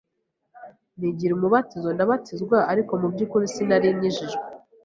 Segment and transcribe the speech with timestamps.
[0.97, 4.43] nigira umubatizo ndabatizwa ariko mu byukuri sinari nkijijwe